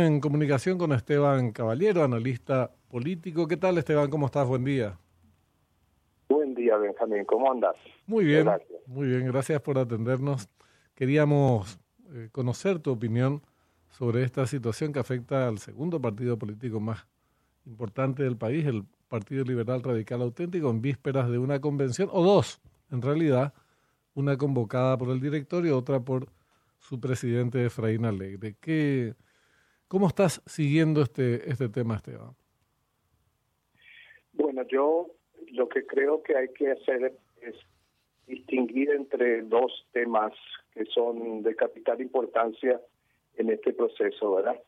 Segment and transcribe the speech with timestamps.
[0.00, 3.46] En comunicación con Esteban Caballero, analista político.
[3.46, 4.08] ¿Qué tal, Esteban?
[4.08, 4.48] ¿Cómo estás?
[4.48, 4.96] Buen día.
[6.26, 7.26] Buen día, Benjamín.
[7.26, 7.76] ¿Cómo andas?
[8.06, 8.48] Muy bien,
[8.86, 9.26] muy bien.
[9.26, 10.48] Gracias por atendernos.
[10.94, 11.78] Queríamos
[12.14, 13.42] eh, conocer tu opinión
[13.90, 17.06] sobre esta situación que afecta al segundo partido político más
[17.66, 22.62] importante del país, el Partido Liberal Radical Auténtico, en vísperas de una convención, o dos,
[22.90, 23.52] en realidad,
[24.14, 26.26] una convocada por el directorio, otra por
[26.78, 28.56] su presidente Efraín Alegre.
[28.58, 29.14] ¿Qué,
[29.90, 32.36] ¿Cómo estás siguiendo este, este tema, Esteban?
[34.34, 35.08] Bueno, yo
[35.50, 37.12] lo que creo que hay que hacer
[37.42, 37.56] es
[38.28, 40.32] distinguir entre dos temas
[40.72, 42.80] que son de capital importancia
[43.34, 44.62] en este proceso, ¿verdad?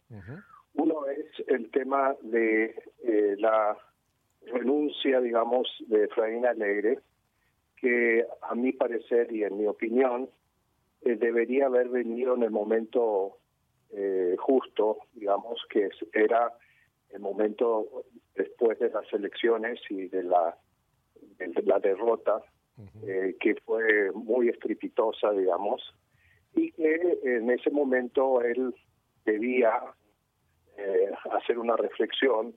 [0.74, 3.78] Uno es el tema de eh, la
[4.46, 6.98] renuncia, digamos, de Efraín Alegre,
[7.76, 10.28] que a mi parecer y en mi opinión
[11.02, 13.38] eh, debería haber venido en el momento
[13.94, 16.50] eh, justo, digamos, que era
[17.10, 20.56] el momento después de las elecciones y de la,
[21.38, 22.40] de la derrota,
[23.06, 25.82] eh, que fue muy estrepitosa, digamos,
[26.54, 28.74] y que en ese momento él
[29.26, 29.72] debía
[30.78, 32.54] eh, hacer una reflexión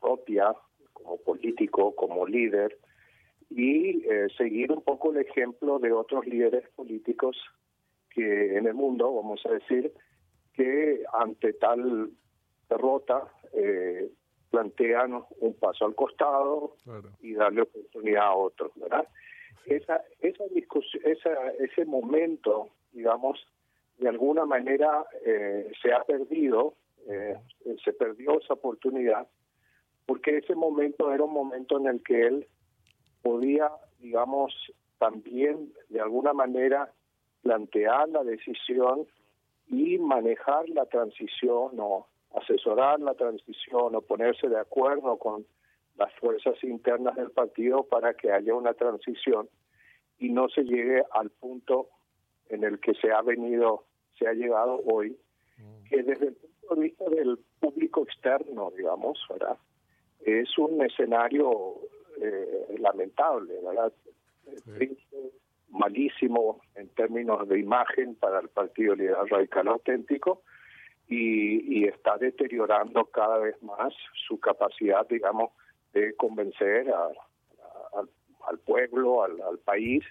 [0.00, 0.52] propia
[0.92, 2.76] como político, como líder,
[3.50, 4.04] y
[4.36, 7.36] seguir un poco el ejemplo de otros líderes políticos
[8.10, 9.92] que en el mundo, vamos a decir,
[10.54, 12.10] que ante tal
[12.68, 14.10] derrota eh,
[14.50, 16.76] plantean un paso al costado
[17.20, 19.06] y darle oportunidad a otros, ¿verdad?
[19.66, 23.44] Esa, esa discusión, esa, ese momento, digamos,
[23.98, 26.74] de alguna manera eh, se ha perdido,
[27.08, 27.36] eh,
[27.84, 29.26] se perdió esa oportunidad,
[30.06, 32.46] porque ese momento era un momento en el que él
[33.22, 34.54] podía, digamos,
[34.98, 36.92] también de alguna manera
[37.42, 39.06] plantear la decisión
[39.78, 45.46] y manejar la transición o asesorar la transición o ponerse de acuerdo con
[45.96, 49.48] las fuerzas internas del partido para que haya una transición
[50.18, 51.88] y no se llegue al punto
[52.48, 53.84] en el que se ha venido,
[54.18, 55.16] se ha llegado hoy,
[55.58, 55.84] mm.
[55.88, 59.56] que desde el punto de vista del público externo, digamos, ¿verdad?
[60.24, 61.80] es un escenario
[62.20, 63.92] eh, lamentable, ¿verdad?
[65.74, 70.42] Malísimo en términos de imagen para el Partido Liberal Radical Auténtico
[71.08, 73.92] y, está deteriorando cada vez más
[74.26, 75.50] su capacidad, digamos,
[75.92, 76.90] de convencer
[78.48, 80.02] al pueblo, al, país,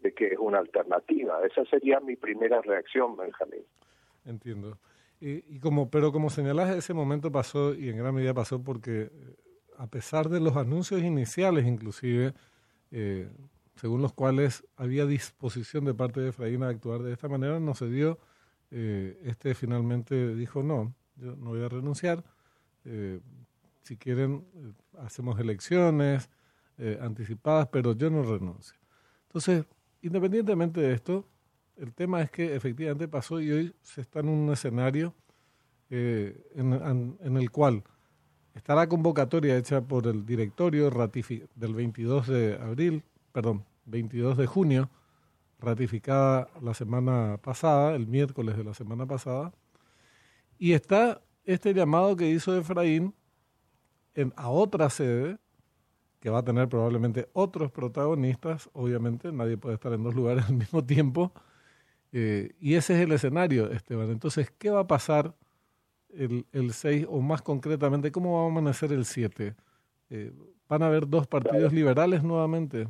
[0.00, 1.40] de que es una alternativa.
[1.46, 3.62] Esa sería mi primera reacción, Benjamín.
[4.24, 4.78] Entiendo.
[5.20, 9.10] Y, como, pero como señalas, ese momento pasó y en gran medida pasó porque eh,
[9.78, 12.32] a pesar de los anuncios iniciales, inclusive,
[12.90, 13.28] eh,
[13.80, 17.74] según los cuales había disposición de parte de Efraín a actuar de esta manera, no
[17.74, 18.18] se dio.
[18.70, 22.22] Eh, este finalmente dijo, no, yo no voy a renunciar.
[22.84, 23.20] Eh,
[23.82, 26.28] si quieren, eh, hacemos elecciones
[27.02, 28.74] anticipadas, pero yo no renuncio.
[29.24, 29.66] Entonces,
[30.00, 31.28] independientemente de esto,
[31.76, 35.14] el tema es que efectivamente pasó y hoy se está en un escenario
[35.90, 37.84] en, en, el cual
[38.54, 40.88] está la convocatoria hecha por el directorio
[41.54, 44.90] del 22 de abril, perdón, 22 de junio,
[45.58, 49.52] ratificada la semana pasada, el miércoles de la semana pasada,
[50.58, 53.14] y está este llamado que hizo Efraín
[54.14, 55.38] en, a otra sede,
[56.20, 60.54] que va a tener probablemente otros protagonistas, obviamente, nadie puede estar en dos lugares al
[60.54, 61.32] mismo tiempo,
[62.12, 64.10] eh, y ese es el escenario, Esteban.
[64.10, 65.34] Entonces, ¿qué va a pasar
[66.08, 69.54] el, el 6 o más concretamente, cómo va a amanecer el 7?
[70.10, 70.32] Eh,
[70.68, 72.88] ¿Van a haber dos partidos liberales nuevamente?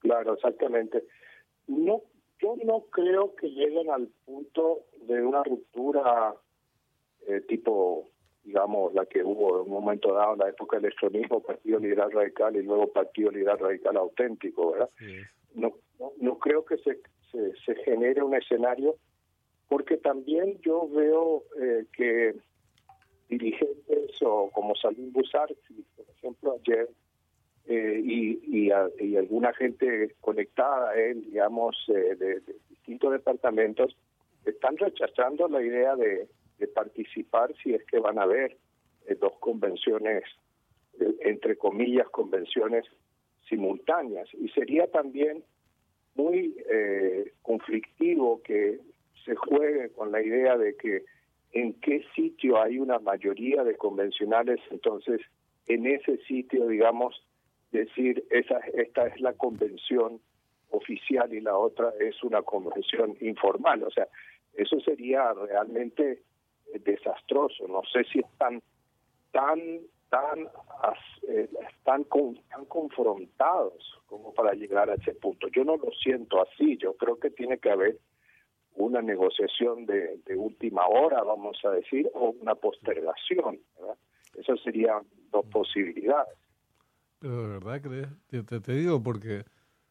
[0.00, 1.04] Claro, exactamente.
[1.66, 2.02] No,
[2.40, 6.34] yo no creo que lleguen al punto de una ruptura
[7.26, 8.08] eh, tipo,
[8.42, 12.10] digamos, la que hubo en un momento dado en la época del electronismo, Partido Liberal
[12.10, 14.90] Radical y luego Partido Liberal Radical Auténtico, ¿verdad?
[15.54, 15.74] No,
[16.18, 16.98] no, creo que se,
[17.30, 18.96] se, genere un escenario,
[19.68, 22.34] porque también yo veo eh, que
[23.28, 26.88] dirigentes o como Salim Busarzi, por ejemplo, ayer
[27.66, 28.70] eh, y,
[29.16, 33.96] alguna gente conectada, eh, digamos, eh, de, distintos departamentos,
[34.44, 36.28] están rechazando la idea de,
[36.74, 38.58] participar si es que van a haber
[39.06, 40.24] eh, dos convenciones,
[41.20, 42.84] entre comillas, convenciones
[43.48, 44.28] simultáneas.
[44.34, 45.42] Y sería también
[46.14, 46.54] muy
[47.40, 48.78] conflictivo que
[49.24, 51.04] se juegue con la idea de que
[51.52, 55.22] en qué sitio hay una mayoría de convencionales, entonces
[55.66, 57.22] en ese sitio, digamos,
[57.70, 60.20] decir, esa, esta es la convención
[60.70, 63.82] oficial y la otra es una convención informal.
[63.82, 64.06] O sea,
[64.54, 66.22] eso sería realmente
[66.84, 67.66] desastroso.
[67.68, 68.62] No sé si están
[69.32, 69.80] tan
[70.10, 70.48] tan
[71.28, 75.48] eh, están, tan confrontados como para llegar a ese punto.
[75.48, 76.76] Yo no lo siento así.
[76.76, 77.98] Yo creo que tiene que haber
[78.74, 83.60] una negociación de, última hora, vamos a decir, o una postergación.
[83.78, 83.96] ¿verdad?
[84.36, 86.36] Esas serían dos posibilidades.
[87.20, 89.44] Pero de verdad crees, te, te, digo porque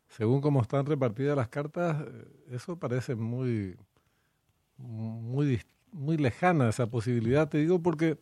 [0.07, 3.77] según cómo están repartidas las cartas, eh, eso parece muy,
[4.77, 5.61] muy,
[5.91, 7.47] muy lejana esa posibilidad.
[7.47, 8.17] Te digo porque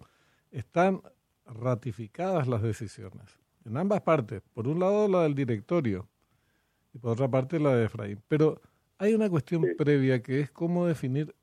[0.52, 1.02] están
[1.46, 4.42] ratificadas las decisiones en ambas partes.
[4.54, 6.08] Por un lado la del directorio
[6.94, 8.22] y por otra parte la de Efraín.
[8.28, 8.62] Pero
[8.98, 11.34] hay una cuestión previa que es cómo definir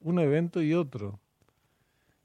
[0.00, 1.20] un evento y otro.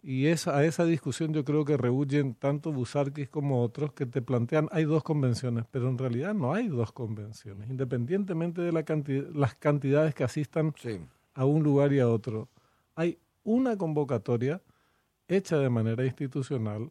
[0.09, 4.21] Y es, a esa discusión yo creo que rehuyen tanto Busarquis como otros que te
[4.21, 8.85] plantean hay dos convenciones, pero en realidad no hay dos convenciones, independientemente de la
[9.33, 10.73] las cantidades que asistan
[11.33, 12.47] a un lugar y a otro.
[12.95, 14.61] Hay una convocatoria
[15.27, 16.89] hecha de manera institucional,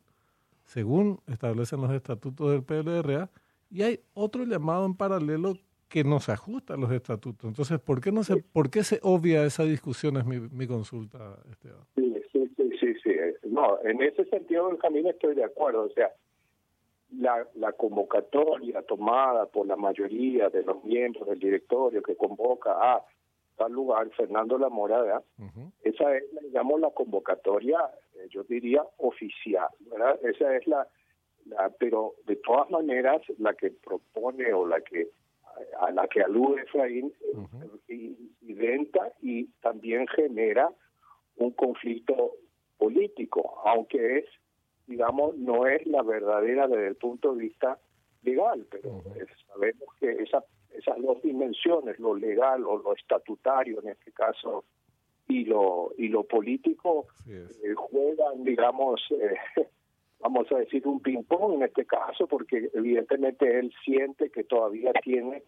[0.67, 3.31] según establecen los estatutos del PLRA,
[3.71, 5.57] y hay otro llamado en paralelo
[5.89, 7.49] que no se ajusta a los estatutos.
[7.49, 10.19] Entonces, ¿por qué no se, por qué se obvia esa discusión?
[10.19, 11.81] Es mi, mi consulta, Esteban.
[11.95, 12.16] Sí,
[13.51, 15.85] No, en ese sentido, Benjamín, estoy de acuerdo.
[15.85, 16.13] O sea,
[17.19, 23.05] la, la convocatoria tomada por la mayoría de los miembros del directorio que convoca a
[23.57, 25.23] tal lugar, Fernando La Morada,
[25.83, 27.79] esa es, digamos, la convocatoria,
[28.15, 30.19] eh, yo diría, oficial, ¿verdad?
[30.25, 30.87] Esa es la,
[31.47, 35.09] la, pero de todas maneras, la que propone o la que
[35.81, 37.15] a la que alude Efraín,
[37.89, 38.31] y,
[39.23, 40.71] y también genera
[41.37, 42.33] un conflicto
[42.79, 44.25] político, aunque es,
[44.87, 47.79] digamos, no es la verdadera desde el punto de vista
[48.23, 49.03] legal, pero
[49.47, 54.65] sabemos que esa, esas dos dimensiones, lo legal o lo estatutario en este caso,
[55.29, 59.37] y lo, y lo político, eh, juegan, digamos, eh,
[60.21, 65.43] vamos a decir, un ping-pong en este caso, porque evidentemente él siente que todavía tiene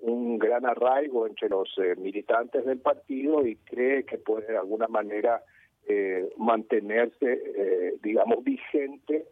[0.00, 4.88] un gran arraigo entre los eh, militantes del partido y cree que puede de alguna
[4.88, 5.42] manera
[5.90, 9.26] eh, mantenerse, eh, digamos, vigente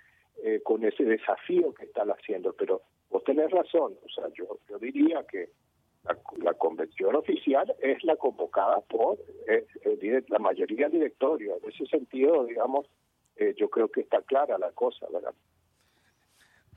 [0.63, 2.53] con ese desafío que están haciendo.
[2.53, 5.51] Pero vos tenés razón, o sea, yo, yo diría que
[6.39, 9.19] la, convención oficial es la convocada por
[10.29, 11.59] la mayoría del directorio.
[11.61, 12.87] En ese sentido, digamos,
[13.57, 15.35] yo creo que está clara la cosa, ¿verdad?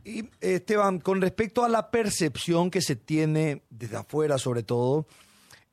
[0.03, 5.05] Y Esteban, con respecto a la percepción que se tiene desde afuera sobre todo,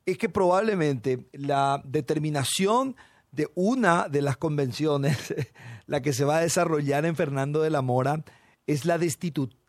[0.05, 2.95] es que probablemente la determinación
[3.31, 5.17] de una de las convenciones,
[5.85, 8.23] la que se va a desarrollar en Fernando de la Mora,
[8.67, 8.99] es la,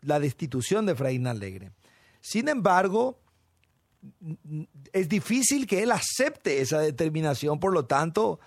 [0.01, 1.71] la destitución de Efraín Alegre.
[2.19, 3.19] Sin embargo,
[4.93, 8.39] es difícil que él acepte esa determinación, por lo tanto,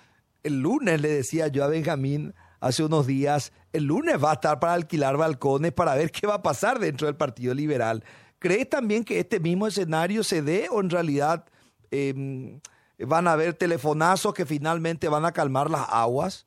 [0.42, 4.58] el lunes le decía yo a Benjamín, hace unos días, el lunes va a estar
[4.60, 8.04] para alquilar balcones para ver qué va a pasar dentro del Partido Liberal.
[8.38, 11.46] ¿Crees también que este mismo escenario se dé o en realidad
[11.90, 12.60] em,
[12.98, 16.46] van a haber telefonazos que finalmente van a calmar las aguas?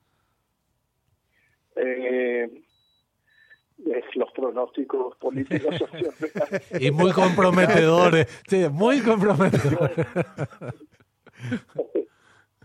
[1.75, 2.63] Eh,
[4.15, 5.75] los pronósticos políticos
[6.79, 10.07] y muy comprometedores, sí, muy comprometedores.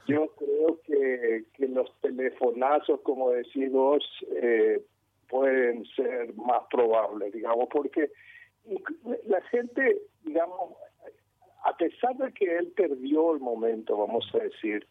[0.06, 4.02] Yo creo que, que los telefonazos, como decís vos,
[4.42, 4.82] eh,
[5.28, 8.10] pueden ser más probables, digamos, porque
[9.26, 10.72] la gente, digamos,
[11.64, 14.86] a pesar de que él perdió el momento, vamos a decir,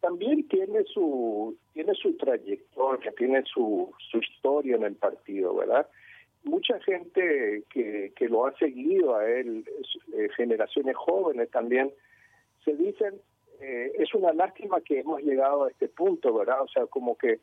[0.00, 5.88] también tiene su tiene su trayectoria, tiene su, su historia en el partido, ¿verdad?
[6.44, 9.64] Mucha gente que, que lo ha seguido a él,
[10.14, 11.92] eh, generaciones jóvenes también,
[12.64, 13.14] se dicen,
[13.60, 16.62] eh, es una lástima que hemos llegado a este punto, ¿verdad?
[16.62, 17.40] O sea, como que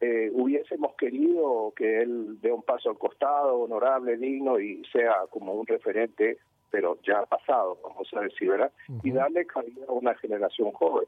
[0.00, 5.52] eh, hubiésemos querido que él dé un paso al costado, honorable, digno y sea como
[5.52, 6.38] un referente,
[6.70, 8.72] pero ya ha pasado, vamos a decir, ¿verdad?
[9.02, 11.06] Y darle cabida a una generación joven.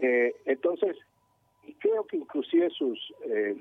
[0.00, 0.96] Eh, entonces,
[1.64, 2.98] y creo que inclusive sus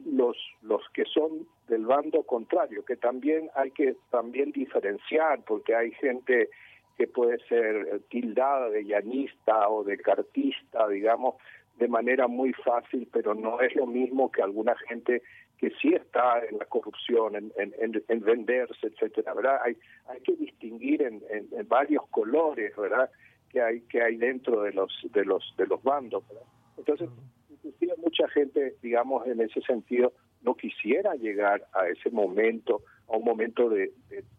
[0.06, 5.92] los los que son del bando contrario, que también hay que también diferenciar, porque hay
[5.92, 6.50] gente
[6.98, 11.36] que puede ser tildada de llanista o de cartista, digamos,
[11.80, 15.22] de manera muy fácil, pero no es lo mismo que alguna gente
[15.58, 19.60] que sí está en la corrupción, en, en, venderse, etcétera, ¿verdad?
[19.64, 21.22] Hay, hay que distinguir en,
[21.68, 23.10] varios colores, ¿verdad?
[23.50, 26.46] Que hay que hay dentro de los de los de los bandos, ¿verdad?
[26.78, 27.10] Entonces,
[27.50, 33.26] inclusive mucha gente, digamos, en ese sentido, no quisiera llegar a ese momento a un
[33.26, 33.92] momento de,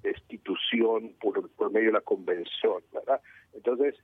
[0.03, 3.21] destitución por, por, medio de la convención, ¿verdad?
[3.53, 3.97] Entonces,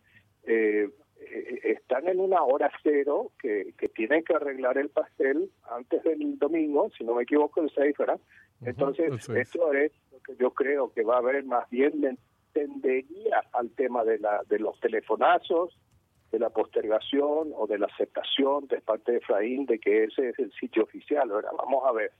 [0.45, 0.91] eh,
[1.39, 6.39] eh, están en una hora cero que, que, tienen que arreglar el pastel antes del
[6.39, 8.21] domingo, si no me equivoco, el 6, ¿verdad?
[8.63, 12.19] Entonces, esto es lo que yo creo que va a haber más bien
[12.53, 15.79] tendería al tema de, la, de los telefonazos,
[16.33, 20.39] de la postergación o de la aceptación de parte de Efraín de que ese es
[20.39, 21.31] el sitio oficial.
[21.31, 22.13] Ahora, vamos a ver.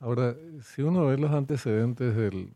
[0.00, 2.52] Ahora, si uno ve los antecedentes del,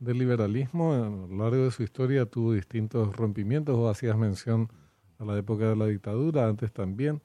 [0.00, 4.70] del liberalismo, a lo largo de su historia tuvo distintos rompimientos, o hacías mención
[5.18, 7.20] a la época de la dictadura, antes también,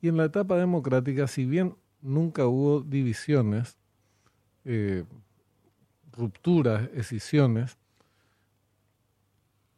[0.00, 3.78] y en la etapa democrática, si bien nunca hubo divisiones,
[4.64, 5.04] eh,
[6.12, 7.78] rupturas, escisiones,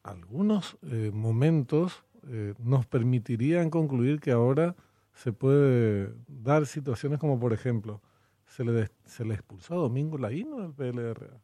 [0.03, 4.77] algunos eh, momentos eh, nos permitirían concluir que ahora
[5.15, 8.03] se puede dar situaciones como, por ejemplo,
[8.47, 11.41] se le, se le expulsó a Domingo Laíno del PLRA.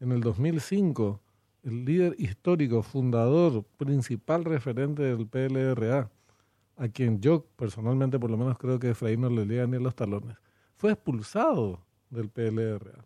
[0.00, 1.20] En el 2005,
[1.62, 6.10] el líder histórico, fundador, principal referente del PLRA,
[6.76, 9.94] a quien yo personalmente por lo menos creo que Efraín no le llega ni los
[9.94, 10.36] talones,
[10.76, 13.04] fue expulsado del PLRA.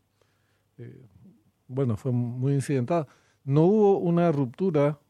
[0.79, 1.05] Eh,
[1.67, 3.09] bueno, fue muy incidentado.
[3.43, 5.01] No hubo una ruptura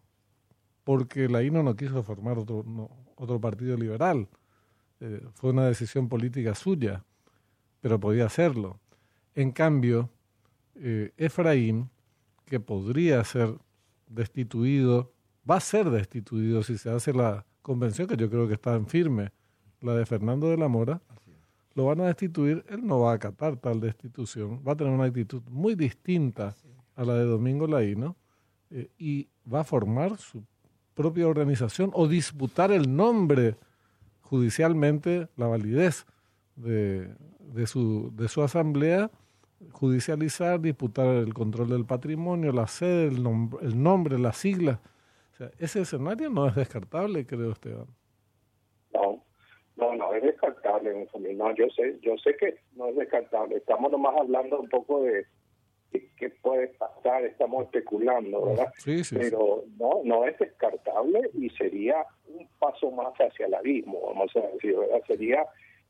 [0.82, 2.64] porque la INO no quiso formar otro,
[3.16, 4.28] otro partido liberal.
[5.00, 7.04] Eh, fue una decisión política suya,
[7.80, 8.80] pero podía hacerlo.
[9.34, 10.10] En cambio,
[10.76, 11.90] eh, Efraín,
[12.46, 13.54] que podría ser
[14.08, 15.12] destituido,
[15.48, 18.86] va a ser destituido si se hace la convención, que yo creo que está en
[18.86, 19.32] firme,
[19.80, 21.00] la de Fernando de la Mora,
[21.74, 25.04] lo van a destituir, él no va a acatar tal destitución, va a tener una
[25.04, 26.54] actitud muy distinta
[26.94, 28.16] a la de Domingo Laíno
[28.70, 30.44] eh, y va a formar su
[30.94, 33.56] propia organización o disputar el nombre
[34.22, 36.06] judicialmente, la validez
[36.56, 39.10] de, de, su, de su asamblea,
[39.72, 43.26] judicializar, disputar el control del patrimonio, la sede, el,
[43.62, 44.78] el nombre, las siglas.
[45.32, 47.86] O sea, ese escenario no es descartable, creo, Esteban.
[49.76, 53.56] No, no es descartable, no, yo sé, yo sé que no es descartable.
[53.56, 55.26] Estamos nomás hablando un poco de,
[56.16, 58.72] qué puede pasar, estamos especulando, ¿verdad?
[58.78, 64.00] Sí, sí, Pero no, no es descartable y sería un paso más hacia el abismo,
[64.06, 65.02] vamos a decir, ¿verdad?
[65.08, 65.42] Sería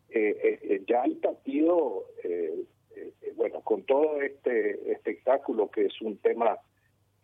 [0.08, 2.64] eh, eh, eh ya el partido, eh,
[3.36, 6.58] bueno, con todo este espectáculo que es un tema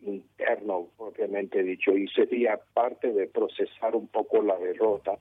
[0.02, 5.18] interno propiamente dicho y sería parte de procesar un poco la derrota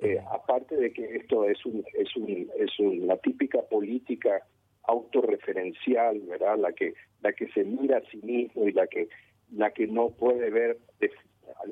[0.00, 4.42] eh, aparte de que esto es un, es un, es una típica política
[4.84, 6.56] autorreferencial, ¿verdad?
[6.56, 9.08] La que la que se mira a sí mismo y la que
[9.50, 10.78] la que no puede ver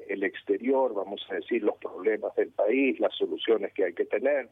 [0.09, 4.49] el exterior, vamos a decir, los problemas del país, las soluciones que hay que tener,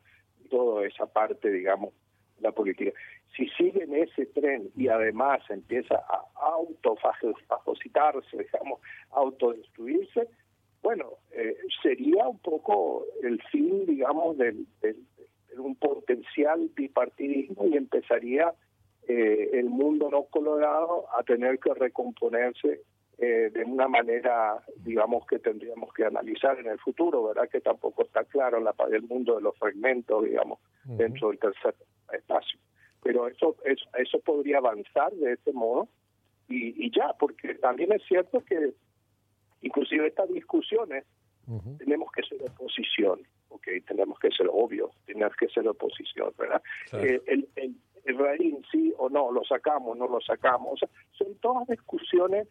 [0.51, 1.95] toda esa parte, digamos,
[2.41, 2.93] la política.
[3.37, 10.29] Si sigue en ese tren y además empieza a autofagocitarse, digamos, autodestruirse,
[10.83, 14.67] bueno, eh, sería un poco el fin, digamos, del,
[15.57, 18.53] un potencial bipartidismo y empezaría
[19.09, 22.83] eh, el mundo no colorado a tener que recomponerse
[23.17, 27.49] eh, de una manera, digamos, que tendríamos que analizar en el futuro, ¿verdad?
[27.49, 31.75] Que tampoco está claro la, el mundo de los fragmentos, digamos, dentro del tercer
[32.15, 32.59] espacio.
[33.03, 35.89] Pero eso, eso, eso podría avanzar de ese modo
[36.49, 38.75] y, y ya, porque también es cierto que
[39.65, 41.05] Inclusive estas discusiones
[41.79, 46.63] tenemos que ser oposición, ok, tenemos que ser obvio, tenemos que ser oposición, ¿verdad?
[46.93, 51.35] Eh, el, el, el sí o no, lo sacamos, no lo sacamos, o sea, son
[51.37, 52.47] todas discusiones,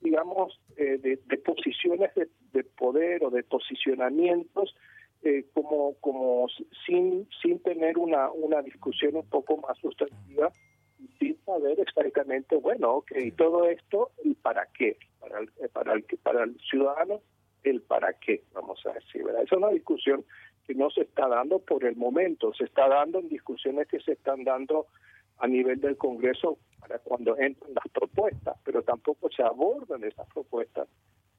[0.00, 2.10] digamos, eh, de, posiciones
[2.52, 4.76] de, poder o de posicionamientos,
[5.24, 6.46] eh, como como
[6.86, 10.52] sin sin tener una una discusión un poco más sustantiva
[11.18, 14.96] sin saber exactamente, bueno, ok, todo esto, ¿y para qué?
[15.20, 17.20] Para el, eh, para el, para el ciudadano,
[17.62, 19.42] el para qué, vamos a decir, ¿verdad?
[19.42, 20.24] Es una discusión
[20.66, 24.12] que no se está dando por el momento, se está dando en discusiones que se
[24.12, 24.86] están dando
[25.38, 30.88] a nivel del Congreso para cuando entran las propuestas, pero tampoco se abordan esas propuestas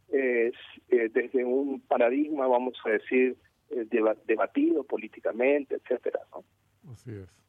[0.09, 0.51] eh,
[0.87, 3.35] desde un paradigma, vamos a decir,
[4.27, 6.43] debatido políticamente, etcétera, ¿no?
[6.91, 7.45] Así es.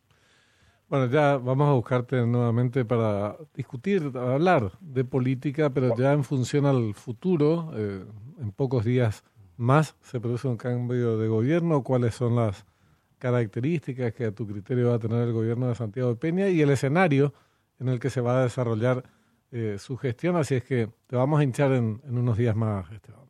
[0.88, 6.64] Bueno, ya vamos a buscarte nuevamente para discutir, hablar de política, pero ya en función
[6.64, 7.72] al futuro.
[7.74, 8.04] Eh,
[8.40, 9.24] en pocos días
[9.56, 11.82] más se produce un cambio de gobierno.
[11.82, 12.64] ¿Cuáles son las
[13.18, 16.60] características que a tu criterio va a tener el gobierno de Santiago de Peña y
[16.60, 17.34] el escenario
[17.80, 19.02] en el que se va a desarrollar
[19.50, 20.36] eh, su gestión?
[20.36, 23.26] Así es que te vamos a hinchar en, unos días más, Esteban.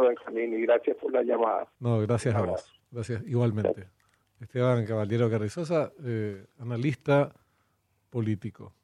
[0.00, 1.68] Benjamín, y gracias por la llamada.
[1.80, 2.80] No, gracias a vos.
[2.90, 3.88] Gracias, igualmente.
[4.40, 7.32] Esteban Caballero Carrizosa, eh, analista
[8.10, 8.74] político.